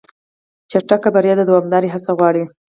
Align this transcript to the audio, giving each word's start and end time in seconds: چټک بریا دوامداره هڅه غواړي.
چټک 0.71 1.03
بریا 1.13 1.33
دوامداره 1.49 1.87
هڅه 1.93 2.11
غواړي. 2.19 2.43